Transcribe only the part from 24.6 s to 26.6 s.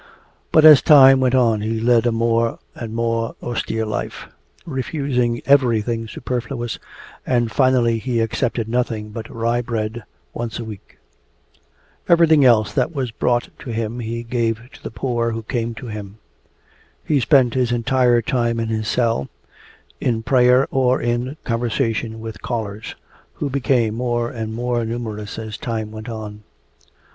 numerous as time went on.